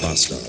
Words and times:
Bastard. 0.00 0.40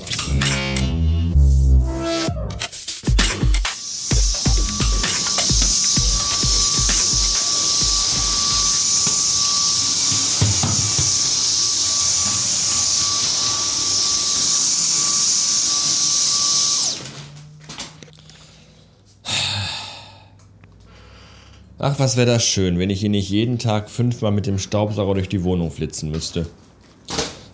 Ach, 21.78 21.98
was 21.98 22.16
wäre 22.16 22.26
das 22.26 22.44
schön, 22.44 22.78
wenn 22.78 22.90
ich 22.90 23.02
ihn 23.02 23.10
nicht 23.10 23.28
jeden 23.28 23.58
Tag 23.58 23.90
fünfmal 23.90 24.30
mit 24.30 24.46
dem 24.46 24.58
Staubsauger 24.58 25.14
durch 25.14 25.28
die 25.28 25.42
Wohnung 25.42 25.70
flitzen 25.70 26.10
müsste. 26.10 26.46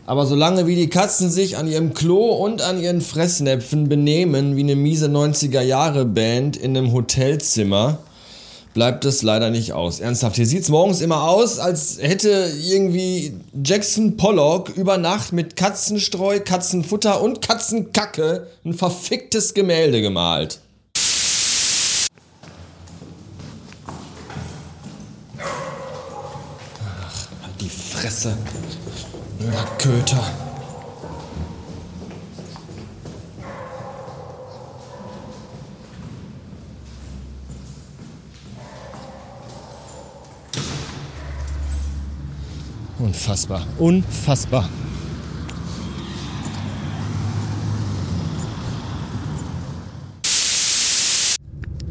Aber 0.09 0.25
solange 0.25 0.67
wie 0.67 0.75
die 0.75 0.89
Katzen 0.89 1.31
sich 1.31 1.59
an 1.59 1.69
ihrem 1.69 1.93
Klo 1.93 2.31
und 2.31 2.63
an 2.63 2.81
ihren 2.81 3.03
Fressnäpfen 3.03 3.91
benehmen 3.91 4.57
wie 4.57 4.63
eine 4.63 4.75
miese 4.75 5.05
90er 5.05 5.61
Jahre 5.61 6.07
Band 6.07 6.57
in 6.57 6.75
einem 6.75 6.95
Hotelzimmer, 6.95 7.99
bleibt 8.73 9.05
es 9.05 9.21
leider 9.21 9.51
nicht 9.51 9.75
aus. 9.75 10.01
Ernsthaft, 10.01 10.37
hier 10.37 10.47
sieht's 10.47 10.71
morgens 10.71 11.03
immer 11.03 11.25
aus, 11.25 11.59
als 11.59 11.99
hätte 12.01 12.51
irgendwie 12.59 13.35
Jackson 13.63 14.17
Pollock 14.17 14.71
über 14.71 14.97
Nacht 14.97 15.35
mit 15.35 15.57
Katzenstreu, 15.57 16.41
Katzenfutter 16.41 17.21
und 17.21 17.43
Katzenkacke 17.43 18.47
ein 18.65 18.73
verficktes 18.73 19.53
Gemälde 19.53 20.01
gemalt. 20.01 20.61
Halt 27.43 27.61
die 27.61 27.69
Fresse. 27.69 28.39
Blöder 29.39 29.65
Köter. 29.79 30.25
Unfassbar. 42.99 43.65
Unfassbar. 43.79 44.69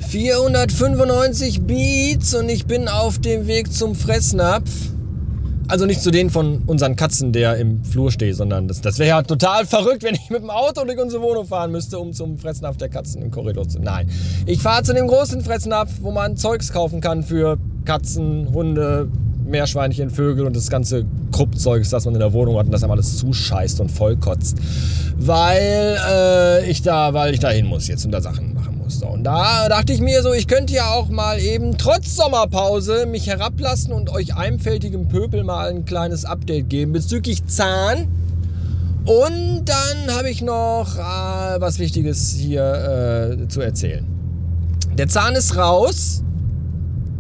...495 0.09 1.61
Beats 1.61 2.33
und 2.33 2.49
ich 2.49 2.65
bin 2.65 2.87
auf 2.87 3.19
dem 3.19 3.47
Weg 3.47 3.71
zum 3.71 3.93
Fressnapf. 3.93 4.86
Also 5.69 5.85
nicht 5.85 6.01
zu 6.01 6.11
denen 6.11 6.29
von 6.29 6.63
unseren 6.65 6.95
Katzen, 6.95 7.33
der 7.33 7.57
im 7.57 7.83
Flur 7.83 8.11
steht, 8.11 8.35
sondern 8.35 8.67
das, 8.67 8.79
das 8.79 8.99
wäre 8.99 9.09
ja 9.09 9.21
total 9.21 9.65
verrückt, 9.65 10.03
wenn 10.03 10.15
ich 10.15 10.29
mit 10.29 10.41
dem 10.41 10.49
Auto 10.49 10.85
durch 10.85 10.97
unsere 10.97 11.21
Wohnung 11.21 11.45
fahren 11.45 11.71
müsste, 11.71 11.99
um 11.99 12.13
zum 12.13 12.37
Fressnapf 12.37 12.77
der 12.77 12.87
Katzen 12.87 13.21
im 13.21 13.31
Korridor 13.31 13.67
zu. 13.67 13.79
Nein. 13.79 14.09
Ich 14.45 14.61
fahre 14.61 14.83
zu 14.83 14.93
dem 14.93 15.07
großen 15.07 15.41
Fressnapf, 15.41 15.91
wo 16.01 16.11
man 16.11 16.37
Zeugs 16.37 16.71
kaufen 16.71 17.01
kann 17.01 17.23
für 17.23 17.57
Katzen, 17.83 18.53
Hunde, 18.53 19.09
Meerschweinchen, 19.45 20.09
Vögel 20.09 20.45
und 20.45 20.55
das 20.55 20.69
ganze 20.69 21.05
Kruppzeugs, 21.31 21.89
das 21.89 22.05
man 22.05 22.13
in 22.13 22.19
der 22.19 22.33
Wohnung 22.33 22.57
hat 22.57 22.65
und 22.65 22.71
das 22.71 22.83
einem 22.83 22.91
alles 22.91 23.17
zuscheißt 23.17 23.79
und 23.81 23.91
vollkotzt. 23.91 24.57
Weil 25.17 25.97
äh, 26.09 26.69
ich 26.69 26.81
da, 26.81 27.13
weil 27.13 27.33
ich 27.33 27.39
da 27.39 27.49
hin 27.49 27.65
muss 27.65 27.87
jetzt 27.87 28.05
und 28.05 28.11
da 28.11 28.21
Sachen 28.21 28.56
So, 28.87 29.07
und 29.07 29.23
da 29.23 29.67
dachte 29.67 29.91
ich 29.91 29.99
mir 29.99 30.21
so, 30.23 30.33
ich 30.33 30.47
könnte 30.47 30.73
ja 30.73 30.91
auch 30.91 31.09
mal 31.09 31.39
eben 31.39 31.77
trotz 31.77 32.15
Sommerpause 32.15 33.05
mich 33.05 33.27
herablassen 33.27 33.91
und 33.91 34.09
euch 34.09 34.35
einfältigem 34.35 35.07
Pöpel 35.09 35.43
mal 35.43 35.69
ein 35.69 35.83
kleines 35.85 36.23
Update 36.23 36.69
geben 36.69 36.93
bezüglich 36.93 37.45
Zahn. 37.47 38.07
Und 39.05 39.65
dann 39.65 40.15
habe 40.15 40.29
ich 40.29 40.41
noch 40.41 40.95
äh, 40.95 41.61
was 41.61 41.79
Wichtiges 41.79 42.31
hier 42.31 43.37
äh, 43.41 43.47
zu 43.47 43.61
erzählen. 43.61 44.05
Der 44.97 45.07
Zahn 45.07 45.35
ist 45.35 45.57
raus. 45.57 46.23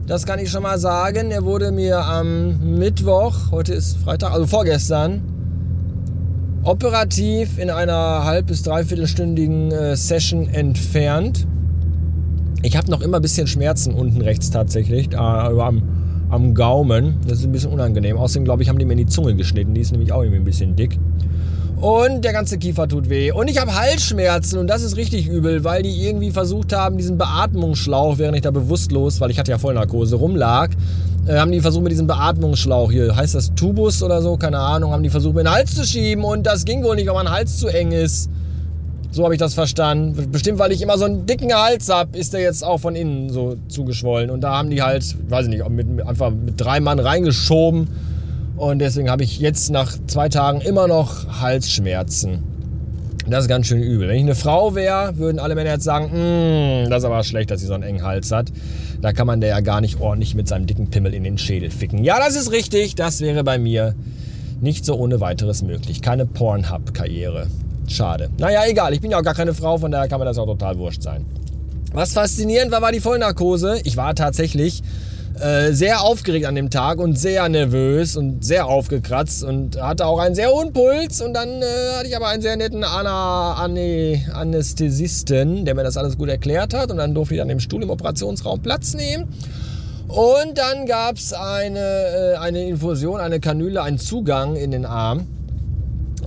Das 0.05 0.25
kann 0.25 0.39
ich 0.39 0.49
schon 0.49 0.63
mal 0.63 0.79
sagen. 0.79 1.31
Er 1.31 1.43
wurde 1.43 1.71
mir 1.71 1.99
am 1.99 2.77
Mittwoch, 2.77 3.51
heute 3.51 3.73
ist 3.73 3.97
Freitag, 3.97 4.31
also 4.31 4.47
vorgestern, 4.47 5.21
operativ 6.63 7.57
in 7.57 7.69
einer 7.69 8.23
halb- 8.23 8.47
bis 8.47 8.63
dreiviertelstündigen 8.63 9.71
äh, 9.71 9.95
Session 9.97 10.47
entfernt. 10.47 11.45
Ich 12.63 12.75
habe 12.75 12.89
noch 12.89 13.01
immer 13.01 13.17
ein 13.17 13.21
bisschen 13.21 13.47
Schmerzen 13.47 13.93
unten 13.93 14.21
rechts 14.21 14.49
tatsächlich, 14.49 15.13
äh, 15.13 15.17
am, 15.17 15.83
am 16.29 16.53
Gaumen. 16.53 17.17
Das 17.27 17.39
ist 17.39 17.45
ein 17.45 17.51
bisschen 17.51 17.71
unangenehm. 17.71 18.17
Außerdem, 18.17 18.45
glaube 18.45 18.63
ich, 18.63 18.69
haben 18.69 18.79
die 18.79 18.85
mir 18.85 18.93
in 18.93 18.99
die 18.99 19.05
Zunge 19.05 19.35
geschnitten. 19.35 19.73
Die 19.73 19.81
ist 19.81 19.91
nämlich 19.91 20.11
auch 20.11 20.21
irgendwie 20.21 20.39
ein 20.39 20.45
bisschen 20.45 20.75
dick. 20.75 20.97
Und 21.79 22.25
der 22.25 22.33
ganze 22.33 22.57
Kiefer 22.57 22.87
tut 22.87 23.07
weh. 23.07 23.31
Und 23.31 23.49
ich 23.49 23.59
habe 23.59 23.75
Halsschmerzen 23.75 24.57
und 24.57 24.65
das 24.65 24.81
ist 24.81 24.97
richtig 24.97 25.27
übel, 25.27 25.63
weil 25.63 25.83
die 25.83 26.07
irgendwie 26.07 26.31
versucht 26.31 26.73
haben, 26.73 26.97
diesen 26.97 27.19
Beatmungsschlauch, 27.19 28.17
während 28.17 28.35
ich 28.35 28.41
da 28.41 28.49
bewusstlos, 28.49 29.21
weil 29.21 29.29
ich 29.29 29.37
hatte 29.37 29.51
ja 29.51 29.59
Vollnarkose, 29.59 30.15
rumlag, 30.15 30.71
äh, 31.27 31.37
haben 31.37 31.51
die 31.51 31.59
versucht 31.59 31.83
mit 31.83 31.91
diesem 31.91 32.07
Beatmungsschlauch 32.07 32.91
hier, 32.91 33.15
heißt 33.15 33.35
das 33.35 33.53
Tubus 33.53 34.01
oder 34.01 34.23
so, 34.23 34.37
keine 34.37 34.57
Ahnung, 34.57 34.91
haben 34.91 35.03
die 35.03 35.09
versucht 35.09 35.35
mir 35.35 35.43
den 35.43 35.51
Hals 35.51 35.75
zu 35.75 35.83
schieben 35.83 36.23
und 36.23 36.47
das 36.47 36.65
ging 36.65 36.83
wohl 36.83 36.95
nicht, 36.95 37.07
weil 37.07 37.13
mein 37.13 37.29
Hals 37.29 37.57
zu 37.57 37.67
eng 37.67 37.91
ist. 37.91 38.27
So 39.11 39.23
habe 39.23 39.33
ich 39.33 39.39
das 39.39 39.53
verstanden. 39.53 40.31
Bestimmt, 40.31 40.59
weil 40.59 40.71
ich 40.71 40.81
immer 40.81 40.97
so 40.97 41.05
einen 41.05 41.25
dicken 41.25 41.53
Hals 41.53 41.89
habe, 41.89 42.17
ist 42.17 42.33
der 42.33 42.41
jetzt 42.41 42.63
auch 42.63 42.79
von 42.79 42.95
innen 42.95 43.29
so 43.29 43.55
zugeschwollen. 43.67 44.29
Und 44.29 44.41
da 44.41 44.57
haben 44.57 44.69
die 44.69 44.81
halt, 44.81 45.15
weiß 45.29 45.45
ich 45.45 45.51
nicht, 45.51 45.67
mit, 45.69 46.05
einfach 46.05 46.29
mit 46.31 46.59
drei 46.59 46.79
Mann 46.79 46.99
reingeschoben 46.99 47.87
und 48.57 48.79
deswegen 48.79 49.09
habe 49.09 49.23
ich 49.23 49.39
jetzt 49.39 49.69
nach 49.69 49.93
zwei 50.07 50.29
Tagen 50.29 50.61
immer 50.61 50.87
noch 50.87 51.41
Halsschmerzen. 51.41 52.43
Das 53.29 53.43
ist 53.43 53.49
ganz 53.49 53.67
schön 53.67 53.83
übel. 53.83 54.07
Wenn 54.07 54.15
ich 54.15 54.23
eine 54.23 54.35
Frau 54.35 54.73
wäre, 54.73 55.17
würden 55.17 55.37
alle 55.37 55.53
Männer 55.53 55.71
jetzt 55.71 55.83
sagen, 55.83 56.05
mm, 56.07 56.89
das 56.89 56.99
ist 56.99 57.05
aber 57.05 57.23
schlecht, 57.23 57.51
dass 57.51 57.59
sie 57.59 57.67
so 57.67 57.73
einen 57.73 57.83
engen 57.83 58.03
Hals 58.03 58.31
hat. 58.31 58.51
Da 59.01 59.13
kann 59.13 59.27
man 59.27 59.41
der 59.41 59.49
ja 59.49 59.59
gar 59.59 59.79
nicht 59.79 59.99
ordentlich 59.99 60.33
mit 60.33 60.47
seinem 60.47 60.65
dicken 60.65 60.89
Pimmel 60.89 61.13
in 61.13 61.23
den 61.23 61.37
Schädel 61.37 61.69
ficken. 61.69 62.03
Ja, 62.03 62.19
das 62.19 62.35
ist 62.35 62.51
richtig. 62.51 62.95
Das 62.95 63.21
wäre 63.21 63.43
bei 63.43 63.59
mir 63.59 63.95
nicht 64.59 64.85
so 64.85 64.95
ohne 64.95 65.19
weiteres 65.19 65.61
möglich. 65.61 66.01
Keine 66.01 66.25
Pornhub-Karriere. 66.25 67.47
Schade. 67.87 68.29
Naja, 68.37 68.61
egal. 68.67 68.93
Ich 68.93 69.01
bin 69.01 69.11
ja 69.11 69.19
auch 69.19 69.23
gar 69.23 69.33
keine 69.33 69.53
Frau, 69.53 69.77
von 69.77 69.91
daher 69.91 70.07
kann 70.07 70.19
mir 70.19 70.25
das 70.25 70.37
auch 70.37 70.45
total 70.45 70.77
wurscht 70.77 71.01
sein. 71.01 71.25
Was 71.93 72.13
faszinierend 72.13 72.71
war, 72.71 72.81
war 72.81 72.91
die 72.91 72.99
Vollnarkose. 72.99 73.79
Ich 73.83 73.97
war 73.97 74.13
tatsächlich 74.13 74.83
äh, 75.39 75.71
sehr 75.71 76.01
aufgeregt 76.01 76.45
an 76.45 76.55
dem 76.55 76.69
Tag 76.69 76.99
und 76.99 77.17
sehr 77.17 77.47
nervös 77.47 78.15
und 78.17 78.43
sehr 78.43 78.65
aufgekratzt 78.65 79.43
und 79.43 79.81
hatte 79.81 80.05
auch 80.05 80.19
einen 80.19 80.35
sehr 80.35 80.49
hohen 80.49 80.73
Puls. 80.73 81.21
Und 81.21 81.33
dann 81.33 81.61
äh, 81.61 81.65
hatte 81.97 82.07
ich 82.07 82.15
aber 82.15 82.27
einen 82.27 82.41
sehr 82.41 82.57
netten 82.57 82.83
Ana, 82.83 83.53
Ane, 83.53 84.25
Anästhesisten, 84.33 85.63
der 85.63 85.75
mir 85.75 85.83
das 85.83 85.95
alles 85.95 86.17
gut 86.17 86.29
erklärt 86.29 86.73
hat. 86.73 86.91
Und 86.91 86.97
dann 86.97 87.13
durfte 87.13 87.35
ich 87.35 87.41
an 87.41 87.47
dem 87.47 87.59
Stuhl 87.59 87.83
im 87.83 87.89
Operationsraum 87.89 88.61
Platz 88.61 88.93
nehmen. 88.95 89.27
Und 90.07 90.57
dann 90.57 90.85
gab 90.85 91.17
es 91.17 91.33
eine, 91.33 91.79
äh, 91.79 92.35
eine 92.37 92.67
Infusion, 92.67 93.19
eine 93.19 93.39
Kanüle, 93.39 93.81
einen 93.81 93.99
Zugang 93.99 94.55
in 94.55 94.71
den 94.71 94.85
Arm. 94.85 95.27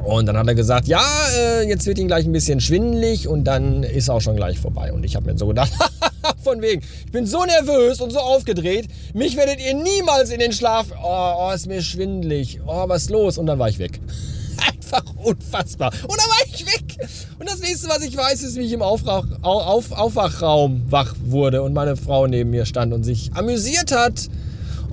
Und 0.04 0.26
dann 0.26 0.36
hat 0.36 0.48
er 0.48 0.54
gesagt, 0.54 0.88
ja, 0.88 1.02
äh, 1.36 1.68
jetzt 1.68 1.86
wird 1.86 1.98
ihm 1.98 2.06
gleich 2.06 2.24
ein 2.24 2.32
bisschen 2.32 2.60
schwindelig 2.60 3.28
und 3.28 3.44
dann 3.44 3.82
ist 3.82 4.08
auch 4.08 4.20
schon 4.20 4.36
gleich 4.36 4.58
vorbei. 4.58 4.92
Und 4.92 5.04
ich 5.04 5.14
habe 5.14 5.30
mir 5.30 5.38
so 5.38 5.46
gedacht, 5.46 5.72
von 6.42 6.62
wegen, 6.62 6.82
ich 7.04 7.12
bin 7.12 7.26
so 7.26 7.44
nervös 7.44 8.00
und 8.00 8.10
so 8.10 8.18
aufgedreht, 8.18 8.88
mich 9.12 9.36
werdet 9.36 9.60
ihr 9.60 9.74
niemals 9.74 10.30
in 10.30 10.40
den 10.40 10.52
Schlaf, 10.52 10.86
oh, 11.02 11.34
oh, 11.38 11.52
ist 11.54 11.66
mir 11.66 11.82
schwindelig, 11.82 12.60
oh, 12.66 12.88
was 12.88 13.02
ist 13.02 13.10
los? 13.10 13.36
Und 13.36 13.46
dann 13.46 13.58
war 13.58 13.68
ich 13.68 13.78
weg. 13.78 14.00
Einfach 14.66 15.04
unfassbar. 15.22 15.92
Und 16.02 16.18
dann 16.18 16.28
war 16.28 16.46
ich 16.46 16.66
weg. 16.66 17.08
Und 17.38 17.48
das 17.48 17.60
nächste, 17.60 17.88
was 17.88 18.02
ich 18.02 18.16
weiß, 18.16 18.42
ist, 18.42 18.56
wie 18.56 18.62
ich 18.62 18.72
im 18.72 18.82
Aufrach, 18.82 19.26
auf, 19.42 19.92
Aufwachraum 19.92 20.82
wach 20.90 21.14
wurde 21.26 21.62
und 21.62 21.74
meine 21.74 21.96
Frau 21.96 22.26
neben 22.26 22.50
mir 22.50 22.64
stand 22.64 22.92
und 22.92 23.04
sich 23.04 23.30
amüsiert 23.34 23.92
hat, 23.92 24.28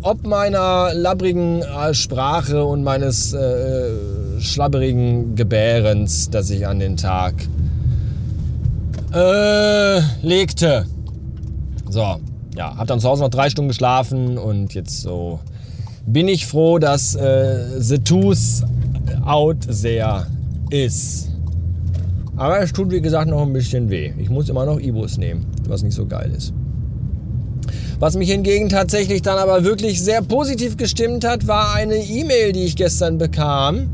ob 0.01 0.25
meiner 0.25 0.93
labbrigen 0.93 1.61
äh, 1.61 1.93
Sprache 1.93 2.63
und 2.63 2.83
meines 2.83 3.33
äh, 3.33 3.91
schlabberigen 4.39 5.35
Gebärens, 5.35 6.29
das 6.29 6.49
ich 6.49 6.67
an 6.67 6.79
den 6.79 6.97
Tag 6.97 7.33
äh, 9.13 9.99
legte. 10.21 10.85
So, 11.89 12.17
ja, 12.55 12.75
hab 12.75 12.87
dann 12.87 12.99
zu 12.99 13.07
Hause 13.07 13.23
noch 13.23 13.29
drei 13.29 13.49
Stunden 13.49 13.69
geschlafen 13.69 14.37
und 14.37 14.73
jetzt 14.73 15.01
so 15.01 15.39
bin 16.05 16.27
ich 16.27 16.47
froh, 16.47 16.79
dass 16.79 17.15
äh, 17.15 17.79
The 17.79 17.99
Tooth 17.99 18.63
out 19.25 19.57
sehr 19.67 20.27
ist. 20.69 21.29
Aber 22.35 22.59
es 22.61 22.71
tut 22.71 22.91
wie 22.91 23.01
gesagt 23.01 23.29
noch 23.29 23.41
ein 23.41 23.53
bisschen 23.53 23.89
weh. 23.89 24.13
Ich 24.17 24.29
muss 24.29 24.47
immer 24.49 24.65
noch 24.65 24.79
Ibus 24.79 25.17
nehmen, 25.17 25.45
was 25.67 25.83
nicht 25.83 25.95
so 25.95 26.05
geil 26.05 26.31
ist. 26.35 26.53
Was 27.99 28.15
mich 28.15 28.29
hingegen 28.29 28.69
tatsächlich 28.69 29.23
dann 29.23 29.39
aber 29.39 29.63
wirklich 29.63 30.03
sehr 30.03 30.21
positiv 30.21 30.77
gestimmt 30.77 31.25
hat, 31.25 31.47
war 31.47 31.73
eine 31.73 31.95
E-Mail, 31.95 32.51
die 32.51 32.63
ich 32.63 32.75
gestern 32.75 33.17
bekam, 33.17 33.89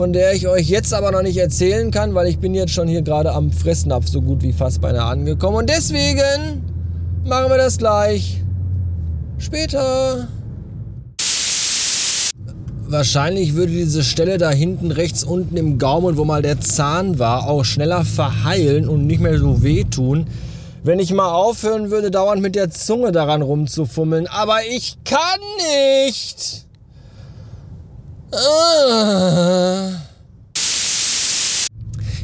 von 0.00 0.14
der 0.14 0.32
ich 0.32 0.48
euch 0.48 0.66
jetzt 0.66 0.94
aber 0.94 1.12
noch 1.12 1.20
nicht 1.20 1.36
erzählen 1.36 1.90
kann, 1.90 2.14
weil 2.14 2.26
ich 2.26 2.38
bin 2.38 2.54
jetzt 2.54 2.72
schon 2.72 2.88
hier 2.88 3.02
gerade 3.02 3.32
am 3.32 3.52
Fressnapf 3.52 4.08
so 4.08 4.22
gut 4.22 4.42
wie 4.42 4.54
fast 4.54 4.80
beinahe 4.80 5.04
angekommen. 5.04 5.58
Und 5.58 5.68
deswegen 5.68 6.62
machen 7.26 7.50
wir 7.50 7.58
das 7.58 7.76
gleich 7.76 8.42
später. 9.36 10.26
wahrscheinlich 12.86 13.54
würde 13.56 13.72
diese 13.72 14.02
Stelle 14.02 14.38
da 14.38 14.50
hinten 14.50 14.90
rechts 14.90 15.22
unten 15.22 15.58
im 15.58 15.78
Gaumen, 15.78 16.16
wo 16.16 16.24
mal 16.24 16.40
der 16.40 16.62
Zahn 16.62 17.18
war, 17.18 17.46
auch 17.46 17.64
schneller 17.64 18.06
verheilen 18.06 18.88
und 18.88 19.06
nicht 19.06 19.20
mehr 19.20 19.38
so 19.38 19.62
wehtun, 19.62 20.28
wenn 20.82 20.98
ich 20.98 21.12
mal 21.12 21.30
aufhören 21.30 21.90
würde, 21.90 22.10
dauernd 22.10 22.40
mit 22.40 22.54
der 22.54 22.70
Zunge 22.70 23.12
daran 23.12 23.42
rumzufummeln. 23.42 24.28
Aber 24.28 24.60
ich 24.66 24.96
kann 25.04 25.40
nicht. 26.06 26.69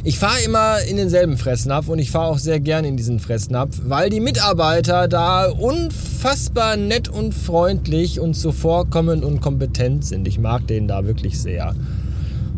Ich 0.03 0.19
fahre 0.19 0.39
immer 0.45 0.79
in 0.81 0.95
denselben 0.95 1.37
Fressnapf 1.37 1.89
und 1.89 1.99
ich 1.99 2.11
fahre 2.11 2.27
auch 2.27 2.37
sehr 2.37 2.61
gerne 2.61 2.87
in 2.87 2.95
diesen 2.95 3.19
Fressnapf, 3.19 3.81
weil 3.83 4.09
die 4.09 4.21
Mitarbeiter 4.21 5.09
da 5.09 5.49
unfassbar 5.49 6.77
nett 6.77 7.09
und 7.09 7.33
freundlich 7.33 8.21
und 8.21 8.33
zuvorkommend 8.35 9.25
und 9.25 9.41
kompetent 9.41 10.05
sind. 10.05 10.27
Ich 10.27 10.39
mag 10.39 10.65
den 10.67 10.87
da 10.87 11.05
wirklich 11.05 11.41
sehr 11.41 11.75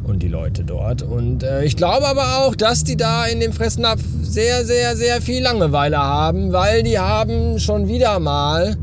und 0.03 0.21
die 0.21 0.27
Leute 0.27 0.63
dort. 0.63 1.01
Und 1.01 1.41
äh, 1.41 1.63
ich 1.63 1.75
glaube 1.75 2.07
aber 2.07 2.39
auch, 2.39 2.55
dass 2.55 2.83
die 2.83 2.97
da 2.97 3.25
in 3.25 3.39
dem 3.39 3.53
Fressnapf 3.53 4.03
sehr, 4.21 4.63
sehr, 4.63 4.95
sehr 4.95 5.21
viel 5.21 5.41
Langeweile 5.41 5.97
haben, 5.97 6.51
weil 6.51 6.83
die 6.83 6.99
haben 6.99 7.59
schon 7.59 7.87
wieder 7.87 8.19
mal 8.19 8.77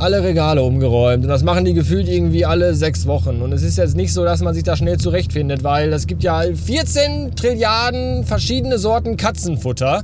alle 0.00 0.22
Regale 0.22 0.62
umgeräumt. 0.62 1.24
Und 1.24 1.28
das 1.28 1.42
machen 1.42 1.64
die 1.64 1.74
gefühlt 1.74 2.08
irgendwie 2.08 2.44
alle 2.44 2.74
sechs 2.74 3.06
Wochen. 3.06 3.42
Und 3.42 3.52
es 3.52 3.62
ist 3.62 3.78
jetzt 3.78 3.96
nicht 3.96 4.12
so, 4.12 4.24
dass 4.24 4.40
man 4.40 4.54
sich 4.54 4.64
da 4.64 4.76
schnell 4.76 4.98
zurechtfindet, 4.98 5.62
weil 5.62 5.92
es 5.92 6.06
gibt 6.06 6.22
ja 6.22 6.42
14 6.42 7.36
Trilliarden 7.36 8.24
verschiedene 8.24 8.78
Sorten 8.78 9.16
Katzenfutter. 9.16 10.02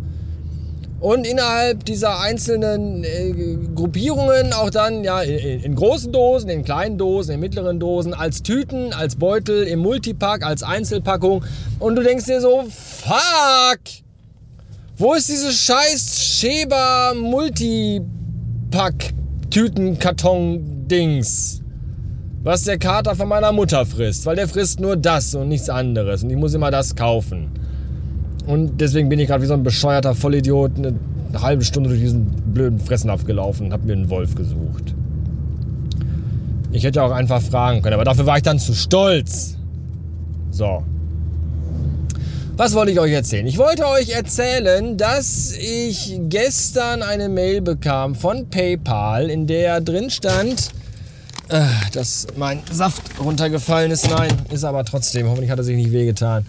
Und 0.99 1.27
innerhalb 1.27 1.85
dieser 1.85 2.21
einzelnen 2.21 3.05
äh, 3.05 3.33
Gruppierungen 3.75 4.55
auch 4.55 4.71
dann 4.71 5.05
ja 5.05 5.21
in, 5.21 5.61
in, 5.61 5.75
großen 5.75 6.11
Dosen, 6.11 6.49
in 6.49 6.65
kleinen 6.65 6.97
Dosen, 6.97 7.35
in 7.35 7.41
mittleren 7.41 7.79
Dosen, 7.79 8.15
als 8.15 8.43
Tüten, 8.43 8.95
als 8.95 9.17
Beutel, 9.17 9.65
im 9.65 9.81
Multipack, 9.81 10.45
als 10.45 10.63
Einzelpackung. 10.63 11.45
Und 11.79 11.97
du 11.97 12.03
denkst 12.03 12.25
dir 12.25 12.41
so, 12.41 12.65
fuck! 12.71 13.81
Wo 14.97 15.13
ist 15.13 15.29
dieses 15.29 15.61
scheiß 15.61 16.19
Schäber 16.19 17.13
Multipack 17.15 19.13
Tütenkarton-Dings. 19.57 21.63
Was 22.43 22.65
der 22.65 22.77
Kater 22.77 23.17
von 23.17 23.27
meiner 23.27 23.53
Mutter 23.53 23.87
frisst. 23.87 24.27
Weil 24.27 24.37
der 24.37 24.49
frisst 24.49 24.81
nur 24.81 24.99
das 24.99 25.35
und 25.35 25.49
nichts 25.49 25.71
anderes. 25.71 26.23
Und 26.23 26.29
ich 26.29 26.37
muss 26.37 26.53
immer 26.53 26.71
das 26.71 26.95
kaufen. 26.95 27.49
Und 28.47 28.83
deswegen 28.83 29.09
bin 29.09 29.19
ich 29.19 29.29
gerade 29.29 29.43
wie 29.43 29.47
so 29.47 29.55
ein 29.55 29.63
bescheuerter 29.63 30.15
Vollidiot 30.15 30.73
eine, 30.77 30.93
halbe 31.41 31.65
Stunde 31.65 31.89
durch 31.89 32.03
diesen 32.03 32.27
blöden 32.53 32.79
Fressnapf 32.79 33.25
gelaufen 33.25 33.69
und 33.69 33.73
habe 33.73 33.87
mir 33.87 33.95
einen 33.95 34.11
Wolf 34.11 34.35
gesucht. 34.35 34.95
Ich 36.73 36.85
hätte 36.85 37.03
auch 37.03 37.13
einfach 37.13 37.41
fragen 37.41 37.81
können, 37.81 37.95
aber 37.95 38.05
dafür 38.05 38.27
war 38.27 38.37
ich 38.37 38.43
dann 38.43 38.59
zu 38.59 38.75
stolz. 38.75 39.57
So, 40.51 40.85
was 42.57 42.75
wollte 42.75 42.93
ich 42.93 43.01
euch 43.01 43.13
erzählen? 43.13 43.47
Ich 43.47 43.59
wollte 43.59 43.87
euch 43.87 44.11
erzählen, 44.11 44.97
dass 44.97 45.53
ich 45.53 46.19
gestern 46.29 47.03
eine 47.03 47.29
Mail 47.29 47.61
bekam 47.61 48.15
von 48.15 48.49
PayPal, 48.49 49.29
in 49.29 49.47
der 49.47 49.83
drin 49.83 50.09
stand, 50.09 50.71
äh, 51.51 51.61
dass 51.93 52.27
mein 52.37 52.63
Saft 52.73 53.03
runtergefallen 53.23 53.91
ist. 53.91 54.09
Nein, 54.09 54.31
ist 54.51 54.65
aber 54.65 54.85
trotzdem. 54.85 55.29
Hoffentlich 55.29 55.51
hat 55.51 55.59
er 55.59 55.65
sich 55.65 55.77
nicht 55.77 55.93
wehgetan. 55.93 56.47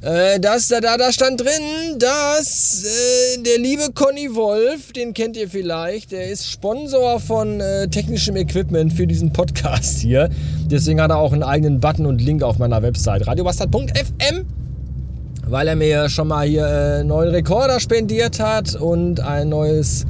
Äh, 0.00 0.40
dass, 0.40 0.68
da, 0.68 0.80
da 0.80 1.12
stand 1.12 1.42
drin, 1.42 1.98
dass 1.98 2.82
äh, 2.82 3.42
der 3.42 3.58
liebe 3.58 3.92
Conny 3.94 4.34
Wolf, 4.34 4.92
den 4.92 5.14
kennt 5.14 5.36
ihr 5.36 5.48
vielleicht, 5.48 6.10
der 6.10 6.28
ist 6.28 6.50
Sponsor 6.50 7.20
von 7.20 7.60
äh, 7.60 7.86
technischem 7.86 8.34
Equipment 8.36 8.92
für 8.92 9.06
diesen 9.06 9.32
Podcast 9.32 10.00
hier. 10.00 10.28
Deswegen 10.64 11.00
hat 11.00 11.10
er 11.10 11.18
auch 11.18 11.32
einen 11.32 11.44
eigenen 11.44 11.78
Button 11.78 12.06
und 12.06 12.20
Link 12.20 12.42
auf 12.42 12.58
meiner 12.58 12.82
Website 12.82 13.26
radiobastard.fm 13.28 14.46
weil 15.46 15.68
er 15.68 15.76
mir 15.76 16.08
schon 16.08 16.28
mal 16.28 16.46
hier 16.46 16.66
äh, 16.66 17.00
einen 17.00 17.08
neuen 17.08 17.28
Rekorder 17.30 17.80
spendiert 17.80 18.40
hat 18.40 18.74
und 18.74 19.20
ein 19.20 19.48
neues 19.48 20.04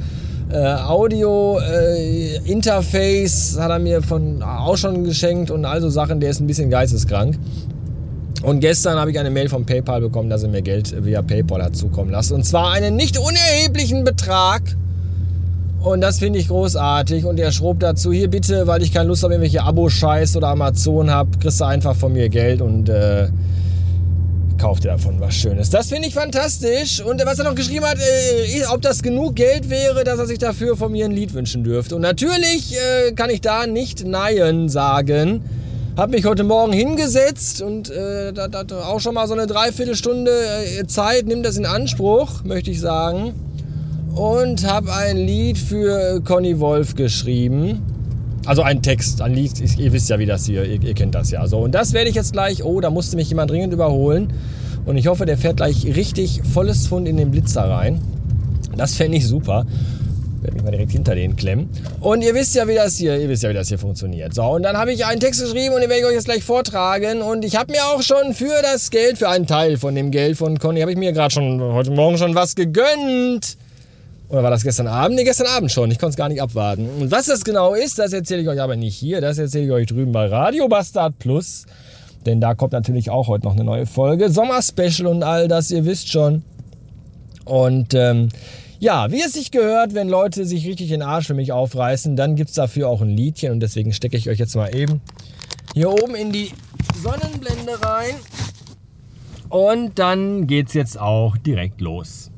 äh, 0.51 0.57
Audio-Interface 0.57 3.55
äh, 3.55 3.59
hat 3.59 3.71
er 3.71 3.79
mir 3.79 4.01
von 4.01 4.43
auch 4.43 4.77
schon 4.77 5.03
geschenkt 5.03 5.51
und 5.51 5.65
also 5.65 5.89
Sachen, 5.89 6.19
der 6.19 6.29
ist 6.29 6.39
ein 6.39 6.47
bisschen 6.47 6.69
geisteskrank. 6.69 7.37
Und 8.43 8.59
gestern 8.59 8.99
habe 8.99 9.09
ich 9.09 9.17
eine 9.17 9.29
Mail 9.29 9.47
vom 9.47 9.65
PayPal 9.65 10.01
bekommen, 10.01 10.29
dass 10.29 10.43
er 10.43 10.49
mir 10.49 10.61
Geld 10.61 10.93
via 11.05 11.21
PayPal 11.21 11.63
hat 11.63 11.77
zukommen 11.77 12.11
lassen. 12.11 12.35
Und 12.35 12.43
zwar 12.43 12.73
einen 12.73 12.97
nicht 12.97 13.17
unerheblichen 13.17 14.03
Betrag. 14.03 14.61
Und 15.79 16.01
das 16.01 16.19
finde 16.19 16.39
ich 16.39 16.49
großartig. 16.49 17.23
Und 17.23 17.39
er 17.39 17.53
schrob 17.53 17.79
dazu, 17.79 18.11
hier 18.11 18.29
bitte, 18.29 18.67
weil 18.67 18.81
ich 18.81 18.93
keine 18.93 19.07
Lust 19.07 19.23
auf 19.23 19.31
irgendwelche 19.31 19.63
Abo-Scheiß 19.63 20.35
oder 20.35 20.49
Amazon 20.49 21.09
habe, 21.09 21.29
kriegst 21.39 21.61
du 21.61 21.65
einfach 21.65 21.95
von 21.95 22.11
mir 22.11 22.27
Geld 22.27 22.61
und 22.61 22.89
äh, 22.89 23.29
kauft 24.63 24.85
ihr 24.85 24.91
davon 24.91 25.19
was 25.19 25.35
Schönes. 25.35 25.69
Das 25.69 25.89
finde 25.89 26.07
ich 26.07 26.13
fantastisch. 26.13 27.01
Und 27.01 27.21
was 27.25 27.37
er 27.37 27.43
noch 27.43 27.53
geschrieben 27.53 27.83
hat, 27.83 27.97
äh, 27.97 28.63
ob 28.73 28.81
das 28.81 29.03
genug 29.03 29.35
Geld 29.35 29.69
wäre, 29.69 30.05
dass 30.05 30.19
er 30.19 30.25
sich 30.25 30.39
dafür 30.39 30.77
von 30.77 30.89
mir 30.89 31.03
ein 31.03 31.11
Lied 31.11 31.33
wünschen 31.33 31.65
dürfte. 31.65 31.97
Und 31.97 32.01
natürlich 32.01 32.73
äh, 32.73 33.11
kann 33.11 33.29
ich 33.29 33.41
da 33.41 33.67
nicht 33.67 34.05
Nein 34.05 34.69
sagen. 34.69 35.43
Hab 35.97 36.11
mich 36.11 36.23
heute 36.23 36.45
Morgen 36.45 36.71
hingesetzt 36.71 37.61
und 37.61 37.89
äh, 37.89 38.31
da, 38.31 38.47
da, 38.47 38.63
auch 38.85 39.01
schon 39.01 39.15
mal 39.15 39.27
so 39.27 39.33
eine 39.33 39.47
Dreiviertelstunde 39.47 40.31
äh, 40.31 40.87
Zeit, 40.87 41.27
nimmt 41.27 41.45
das 41.45 41.57
in 41.57 41.65
Anspruch, 41.65 42.45
möchte 42.45 42.71
ich 42.71 42.79
sagen. 42.79 43.33
Und 44.15 44.65
habe 44.65 44.93
ein 44.93 45.17
Lied 45.17 45.57
für 45.57 46.21
Conny 46.21 46.57
Wolf 46.61 46.95
geschrieben. 46.95 47.92
Also 48.45 48.61
ein 48.61 48.81
Text, 48.81 49.21
ein 49.21 49.33
Lied, 49.33 49.53
ihr 49.77 49.93
wisst 49.93 50.09
ja, 50.09 50.19
wie 50.19 50.25
das 50.25 50.45
hier, 50.45 50.65
ihr, 50.65 50.81
ihr 50.83 50.93
kennt 50.93 51.15
das 51.15 51.31
ja. 51.31 51.47
So, 51.47 51.59
und 51.59 51.73
das 51.73 51.93
werde 51.93 52.09
ich 52.09 52.15
jetzt 52.15 52.33
gleich, 52.33 52.63
oh, 52.63 52.81
da 52.81 52.89
musste 52.89 53.15
mich 53.15 53.29
jemand 53.29 53.51
dringend 53.51 53.73
überholen. 53.73 54.33
Und 54.85 54.97
ich 54.97 55.07
hoffe, 55.07 55.25
der 55.25 55.37
fährt 55.37 55.57
gleich 55.57 55.85
richtig 55.85 56.41
volles 56.43 56.87
Fund 56.87 57.07
in 57.07 57.15
den 57.15 57.31
Blitzer 57.31 57.63
rein. 57.63 58.01
Das 58.75 58.95
fände 58.95 59.17
ich 59.17 59.25
super. 59.25 59.65
Werde 60.41 60.55
mich 60.55 60.63
mal 60.63 60.71
direkt 60.71 60.91
hinter 60.91 61.15
den 61.15 61.37
klemmen. 61.37 61.69
Und 62.01 62.21
ihr 62.21 62.33
wisst 62.33 62.53
ja, 62.55 62.67
wie 62.67 62.75
das 62.75 62.97
hier, 62.97 63.17
ihr 63.17 63.29
wisst 63.29 63.43
ja, 63.43 63.49
wie 63.49 63.53
das 63.53 63.69
hier 63.69 63.79
funktioniert. 63.79 64.33
So, 64.33 64.43
und 64.43 64.63
dann 64.63 64.75
habe 64.75 64.91
ich 64.91 65.05
einen 65.05 65.21
Text 65.21 65.41
geschrieben 65.41 65.73
und 65.73 65.79
den 65.79 65.89
werde 65.89 66.01
ich 66.01 66.07
euch 66.07 66.15
jetzt 66.15 66.25
gleich 66.25 66.43
vortragen. 66.43 67.21
Und 67.21 67.45
ich 67.45 67.55
habe 67.55 67.71
mir 67.71 67.85
auch 67.85 68.01
schon 68.01 68.33
für 68.33 68.61
das 68.61 68.89
Geld, 68.89 69.19
für 69.19 69.29
einen 69.29 69.47
Teil 69.47 69.77
von 69.77 69.95
dem 69.95 70.11
Geld 70.11 70.37
von 70.37 70.59
Conny, 70.59 70.81
habe 70.81 70.91
ich 70.91 70.97
mir 70.97 71.13
gerade 71.13 71.33
schon 71.33 71.61
heute 71.61 71.91
Morgen 71.91 72.17
schon 72.17 72.35
was 72.35 72.55
gegönnt. 72.55 73.55
Oder 74.29 74.43
war 74.43 74.49
das 74.49 74.63
gestern 74.63 74.87
Abend? 74.87 75.17
Ne, 75.17 75.23
gestern 75.23 75.47
Abend 75.47 75.71
schon. 75.71 75.91
Ich 75.91 75.99
konnte 75.99 76.11
es 76.11 76.17
gar 76.17 76.29
nicht 76.29 76.41
abwarten. 76.41 76.89
Und 76.99 77.11
was 77.11 77.27
das 77.27 77.43
genau 77.43 77.73
ist, 77.73 77.99
das 77.99 78.13
erzähle 78.13 78.41
ich 78.41 78.47
euch 78.47 78.61
aber 78.61 78.75
nicht 78.75 78.95
hier. 78.95 79.21
Das 79.21 79.37
erzähle 79.37 79.65
ich 79.65 79.71
euch 79.71 79.87
drüben 79.87 80.11
bei 80.11 80.27
Radio 80.27 80.67
Bastard 80.67 81.19
Plus. 81.19 81.65
Denn 82.25 82.41
da 82.41 82.55
kommt 82.55 82.73
natürlich 82.73 83.09
auch 83.09 83.27
heute 83.27 83.45
noch 83.45 83.53
eine 83.53 83.63
neue 83.63 83.85
Folge. 83.85 84.29
Sommer-Special 84.29 85.07
und 85.07 85.23
all 85.23 85.47
das, 85.47 85.71
ihr 85.71 85.85
wisst 85.85 86.09
schon. 86.09 86.43
Und 87.45 87.93
ähm, 87.93 88.29
ja, 88.79 89.11
wie 89.11 89.21
es 89.21 89.33
sich 89.33 89.51
gehört, 89.51 89.93
wenn 89.93 90.09
Leute 90.09 90.45
sich 90.45 90.65
richtig 90.65 90.89
den 90.89 91.01
Arsch 91.01 91.27
für 91.27 91.33
mich 91.33 91.51
aufreißen, 91.51 92.15
dann 92.15 92.35
gibt 92.35 92.49
es 92.49 92.55
dafür 92.55 92.89
auch 92.89 93.01
ein 93.01 93.09
Liedchen. 93.09 93.51
Und 93.51 93.59
deswegen 93.59 93.93
stecke 93.93 94.17
ich 94.17 94.29
euch 94.29 94.39
jetzt 94.39 94.55
mal 94.55 94.73
eben 94.73 95.01
hier 95.73 95.89
oben 95.89 96.15
in 96.15 96.31
die 96.31 96.51
Sonnenblende 97.01 97.81
rein. 97.81 98.15
Und 99.49 99.99
dann 99.99 100.47
geht 100.47 100.69
es 100.69 100.73
jetzt 100.73 100.99
auch 100.99 101.37
direkt 101.37 101.81
los. 101.81 102.31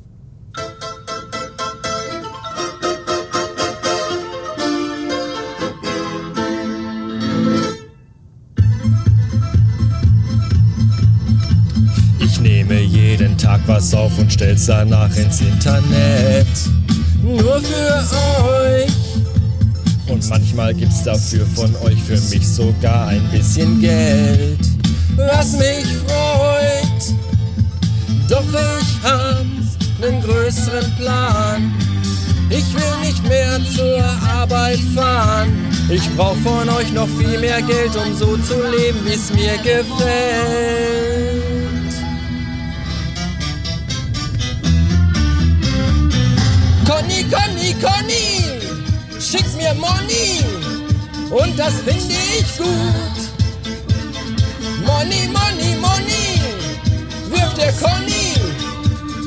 Nehme 12.46 12.80
jeden 12.80 13.36
Tag 13.36 13.60
was 13.66 13.92
auf 13.92 14.16
und 14.18 14.32
stell's 14.32 14.66
danach 14.66 15.14
ins 15.16 15.40
Internet. 15.40 16.46
Nur 17.22 17.60
für 17.60 18.04
euch. 18.62 18.92
Und 20.06 20.28
manchmal 20.30 20.72
gibt's 20.72 21.02
dafür 21.02 21.44
von 21.56 21.74
euch 21.82 22.00
für 22.00 22.20
mich 22.30 22.46
sogar 22.46 23.08
ein 23.08 23.22
bisschen 23.32 23.80
Geld. 23.80 24.60
Was 25.16 25.58
mich 25.58 25.86
freut. 26.06 27.02
Doch 28.28 28.44
ich 28.78 29.02
hab 29.02 29.44
nen 30.00 30.22
größeren 30.22 30.92
Plan. 30.98 31.72
Ich 32.48 32.72
will 32.74 32.96
nicht 33.02 33.26
mehr 33.28 33.58
zur 33.74 34.04
Arbeit 34.30 34.78
fahren. 34.94 35.52
Ich 35.90 36.08
brauch 36.16 36.36
von 36.44 36.68
euch 36.68 36.92
noch 36.92 37.08
viel 37.18 37.40
mehr 37.40 37.60
Geld, 37.62 37.96
um 37.96 38.16
so 38.16 38.36
zu 38.36 38.54
leben, 38.54 39.00
wie's 39.04 39.32
mir 39.32 39.56
gefällt. 39.58 41.06
Conny, 46.86 47.24
Conny, 47.24 47.74
Conny, 47.80 48.60
schick 49.20 49.46
mir 49.56 49.74
Money 49.74 50.40
und 51.30 51.58
das 51.58 51.74
finde 51.84 52.14
ich 52.38 52.56
gut. 52.56 53.16
Money, 54.84 55.28
Money, 55.28 55.76
Money, 55.80 56.40
wirft 57.30 57.56
der 57.56 57.72
Conny 57.72 58.34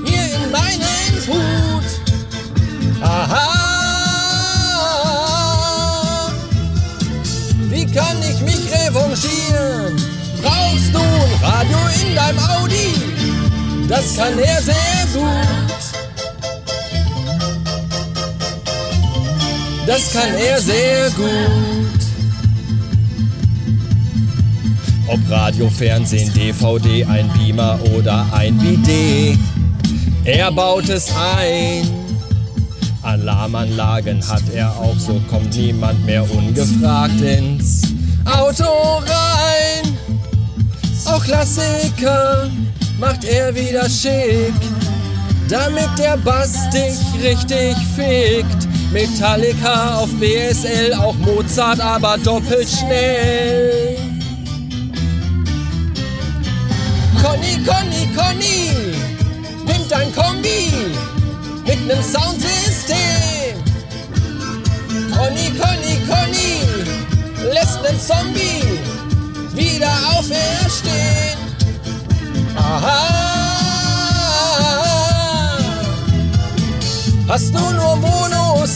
hier 0.06 0.26
in 0.36 0.52
meinen 0.52 1.16
Hut. 1.28 1.90
Aha, 3.02 3.48
wie 7.70 7.86
kann 7.86 8.18
ich 8.22 8.40
mich 8.42 8.72
revanchieren? 8.72 10.20
brauchst 10.42 10.94
du 10.94 11.00
ein 11.00 11.44
Radio 11.44 11.78
in 12.06 12.16
deinem 12.16 12.40
Audi. 12.40 12.94
Das 13.88 14.16
kann 14.16 14.38
er 14.38 14.62
sehr 14.62 15.08
gut. 15.14 15.69
Das 19.90 20.14
kann 20.14 20.36
er 20.36 20.62
sehr 20.62 21.10
gut. 21.10 21.26
Ob 25.08 25.20
Radio, 25.28 25.68
Fernsehen, 25.68 26.32
DVD, 26.32 27.04
ein 27.06 27.28
Beamer 27.30 27.80
oder 27.96 28.24
ein 28.32 28.56
Bidet. 28.60 29.40
Er 30.26 30.52
baut 30.52 30.88
es 30.90 31.08
ein. 31.10 31.90
Alarmanlagen 33.02 34.22
hat 34.28 34.44
er 34.54 34.70
auch, 34.78 34.96
so 35.00 35.20
kommt 35.28 35.56
niemand 35.56 36.06
mehr 36.06 36.22
ungefragt 36.22 37.20
ins 37.22 37.82
Auto 38.26 38.66
rein. 39.00 39.98
Auch 41.06 41.24
Klassiker 41.24 42.48
macht 43.00 43.24
er 43.24 43.56
wieder 43.56 43.90
schick, 43.90 44.54
damit 45.48 45.90
der 45.98 46.16
Bass 46.18 46.70
dich 46.70 47.24
richtig 47.24 47.76
fickt. 47.96 48.70
Metallica 48.92 50.00
auf 50.00 50.10
BSL, 50.20 50.96
auch 50.96 51.16
Mozart, 51.16 51.80
aber 51.80 52.18
doppelt 52.18 52.68
schnell. 52.68 53.98
Conny, 57.22 57.60
Conny, 57.66 58.10
Conny, 58.16 58.72
pimpt 59.68 59.94
ein 59.94 60.14
Kombi 60.16 60.72
mit 61.68 61.88
nem 61.88 62.02
Soundsystem. 62.02 63.56
Conny, 65.16 65.52
Conny, 65.60 66.00
Conny 66.08 66.64
lässt 67.54 67.82
nen 67.84 68.00
Zombie 68.00 68.64
wieder 69.54 69.92
auferstehen. 70.16 71.38
Aha. 72.56 73.30
Hast 77.28 77.54
du 77.54 77.60
nur 77.60 77.96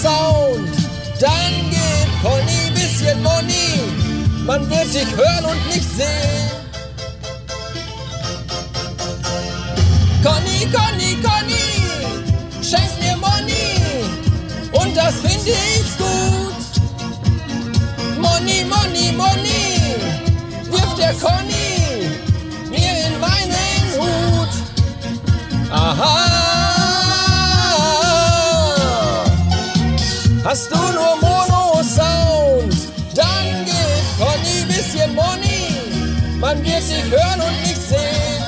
Mono-Sound, 0.03 0.69
dann 1.19 1.69
gib 1.69 2.21
Conny 2.21 2.69
bisschen 2.73 3.21
Money. 3.23 3.81
Man 4.45 4.69
wird 4.69 4.93
dich 4.93 5.07
hören 5.15 5.45
und 5.45 5.67
nicht 5.67 5.89
sehen. 5.95 6.51
Conny, 10.23 10.67
Conny, 10.71 11.17
Conny, 11.21 11.65
schenk 12.61 12.91
mir 12.99 13.17
Money 13.17 14.05
und 14.73 14.95
das 14.95 15.15
finde 15.15 15.51
ich 15.51 15.97
gut. 15.97 16.53
Money, 18.19 18.65
Money, 18.65 19.11
Money, 19.13 19.95
wirft 20.69 20.97
der 20.97 21.13
Conny 21.13 22.09
mir 22.69 23.07
in 23.07 23.19
meinen 23.19 23.93
Hut. 23.97 24.49
Aha. 25.71 26.32
Hast 30.53 30.69
du 30.71 30.77
nur 30.77 31.17
Mono-Sound, 31.19 32.77
dann 33.15 33.65
gib 33.65 34.03
Conny 34.19 34.65
bisschen 34.67 35.15
Money. 35.15 35.79
Man 36.39 36.63
wird 36.63 36.83
dich 36.87 37.09
hören 37.09 37.41
und 37.41 37.59
nicht 37.63 37.81
sehen. 37.81 38.43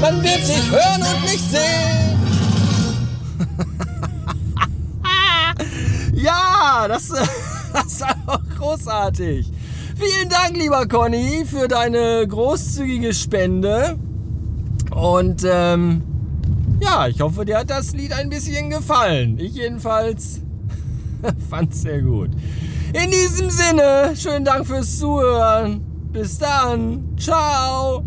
Man 0.00 0.22
wird 0.22 0.46
dich 0.46 0.70
hören 0.70 1.02
und 1.02 1.22
nicht 1.22 1.50
sehen. 1.50 2.16
ja, 6.22 6.86
das, 6.86 7.08
das 7.72 7.86
ist 7.86 8.02
einfach 8.04 8.40
großartig. 8.56 9.50
Vielen 9.96 10.28
Dank, 10.28 10.56
lieber 10.56 10.86
Conny, 10.86 11.44
für 11.44 11.66
deine 11.66 12.24
großzügige 12.28 13.14
Spende. 13.14 13.98
Und 14.92 15.44
ähm, 15.44 16.11
ja, 16.82 17.06
ich 17.06 17.20
hoffe, 17.20 17.44
dir 17.44 17.58
hat 17.58 17.70
das 17.70 17.92
Lied 17.94 18.12
ein 18.12 18.28
bisschen 18.28 18.70
gefallen. 18.70 19.38
Ich 19.38 19.54
jedenfalls 19.54 20.40
fand's 21.50 21.82
sehr 21.82 22.02
gut. 22.02 22.30
In 22.92 23.10
diesem 23.10 23.48
Sinne, 23.50 24.14
schönen 24.16 24.44
Dank 24.44 24.66
fürs 24.66 24.98
Zuhören. 24.98 25.80
Bis 26.12 26.38
dann. 26.38 27.16
Ciao. 27.16 28.04